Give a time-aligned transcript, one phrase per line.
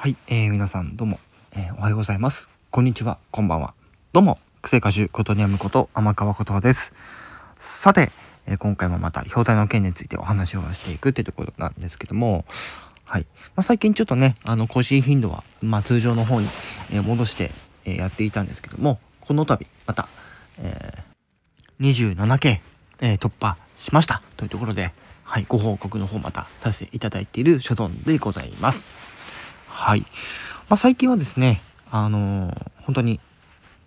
[0.00, 1.18] はい、えー、皆さんどうも、
[1.50, 2.50] えー、おはようございます。
[2.70, 3.74] こんにちは、こんばんは。
[4.12, 6.92] どうも、癖歌手ことにゃむこと天川ことはです。
[7.58, 8.12] さて、
[8.46, 12.44] えー、今回もまた表題の件についてお話をしていくっていうところなんですけども、
[13.04, 13.26] はい。
[13.56, 16.48] まあ、最近ちょっとね、あの、更新頻度は、まあ、通常の方に、
[16.92, 17.50] え戻して、
[17.84, 20.08] えやっていたんですけども、この度、また、
[20.58, 22.60] えー、27K、
[23.00, 24.92] え突破しましたというところで、
[25.24, 28.88] はい、ご報告の方またさせていただいている所存でございます。
[29.78, 30.00] はい。
[30.68, 31.62] まあ、最近はですね、
[31.92, 33.20] あのー、本当に、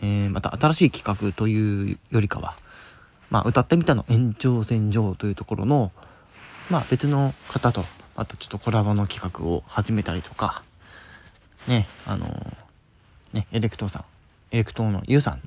[0.00, 2.56] えー、また新しい企画というよりかは、
[3.28, 5.92] まあ、歌ってみたの延長線上というところの、
[6.70, 7.84] まあ、別の方と、
[8.16, 10.62] またちょっとコラボの企画を始めたりとか、
[11.68, 12.54] ね、あのー、
[13.34, 14.04] ね、エレクトーさん、
[14.52, 15.38] エレクトーのユウさんっ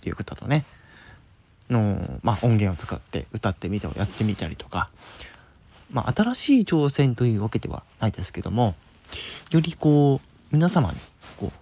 [0.00, 0.64] ていう方とね、
[1.70, 4.90] の、まあ、音源を使って歌ってみてをやってみたりとか、
[5.92, 8.74] まあ、新しい挑戦というわけではないですけども、
[9.50, 10.98] よりこう皆様に
[11.36, 11.52] こ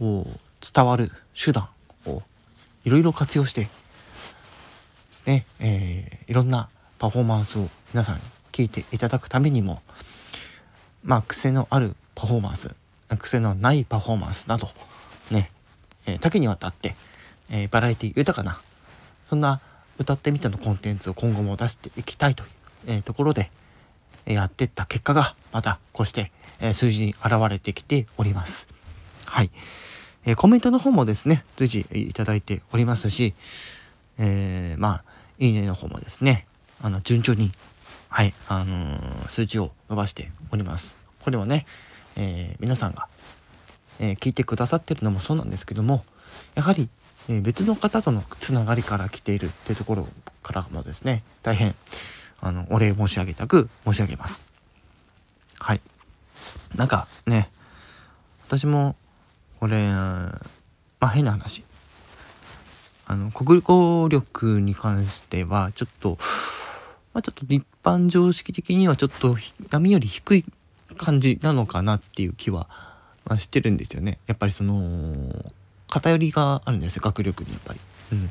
[0.00, 0.26] う
[0.74, 1.68] 伝わる手段
[2.06, 2.22] を
[2.84, 3.68] いろいろ活用してで
[5.12, 9.80] すね、えー、いろんなパフォーマンスを皆さんに聞いていただくためにも
[11.02, 12.74] まあ癖のあるパフォーマンス
[13.18, 14.68] 癖のないパフォーマンスなど
[15.30, 15.50] ね、
[16.06, 16.94] えー、多岐にわたって、
[17.50, 18.60] えー、バラエティ豊かな
[19.28, 19.60] そんな
[19.98, 22.48] 歌ってみたのコンテンツを今後も出していきたいという、
[22.86, 23.50] えー、ところで、
[24.26, 28.66] やってった結果がまたこうして、え数字に現れてきております。
[29.26, 29.50] はい。
[30.24, 33.34] えコメントの方もですね、随時いただいておりますし、
[34.18, 35.04] えー、まあ、
[35.38, 36.46] いいねの方もですね、
[36.80, 37.52] あの、順調に、
[38.08, 40.96] はい、あのー、数値を伸ばしております。
[41.20, 41.66] これはね、
[42.16, 43.08] えー、皆さんが、
[43.98, 46.04] え聞いてくださってるのもそうなんですけども、
[46.54, 46.88] やはり、
[47.28, 50.08] え別の方とのつながりから来ているっていうところ
[50.42, 51.74] からもですね、大変、
[52.40, 54.44] あの、お礼申し上げたく申し上げます。
[55.58, 55.80] はい。
[56.74, 57.50] なんかね、
[58.46, 58.96] 私も、
[59.60, 60.38] これ、ま
[61.00, 61.64] あ変な話。
[63.06, 66.18] あの、国語力に関しては、ちょっと、
[67.14, 69.36] まあちょっと一般常識的にはちょっと
[69.70, 70.44] 波より低い
[70.96, 72.68] 感じなのかなっていう気は、
[73.24, 74.18] まあ、してるんですよね。
[74.26, 75.52] やっぱりその、
[75.88, 77.80] 偏りがあるんですよ、学力にやっぱり。
[78.12, 78.30] うん。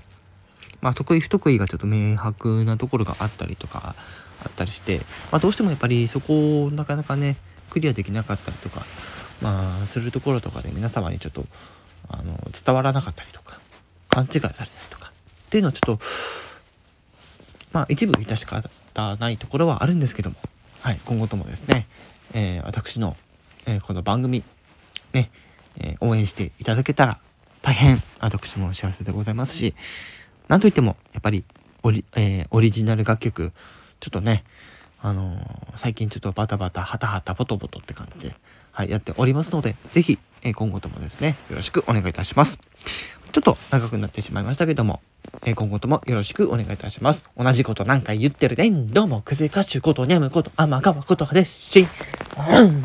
[0.86, 3.96] まあ、得意不得意がちょっと明白なところがあったりとか
[4.44, 5.00] あったりして、
[5.32, 7.38] まあ、どうしてもやっぱりそこをなかなかね
[7.72, 8.86] クリアできなかったりとか、
[9.42, 11.44] まあ、するところとかで皆様にちょっと
[12.08, 13.60] あの伝わらなかったりとか
[14.10, 16.00] 勘違いされたりとかっていうのはちょっと
[17.72, 18.70] まあ一部致し方
[19.18, 20.36] ないところはあるんですけども、
[20.82, 21.88] はい、今後ともですね、
[22.36, 23.18] えー、私の、
[23.66, 24.44] えー、この番組
[25.14, 25.32] ね、
[25.80, 27.20] えー、応援していただけたら
[27.64, 29.74] 大変私も幸せでございますし、
[30.48, 31.44] なんといっても、やっぱり
[31.84, 33.52] オリ、えー、オリジナル楽曲、
[34.00, 34.44] ちょっとね、
[35.02, 38.36] あのー、最近ちょっとバタバタ、ハタハタ、ボトボトって感じで、
[38.72, 42.60] はい、やっておりますので、ぜひ、えー、今後ともですね、よろしくお願いいたします。
[43.32, 45.02] ちょっと長くなってしまいましたけども、
[45.44, 47.24] えー、今後ともよろしくお願いいたします。
[47.38, 48.72] 同じこと何回言ってるね。
[48.72, 51.88] どうも、クゼ歌手こと、ニャムこと、天川ことはですし、
[52.60, 52.84] うん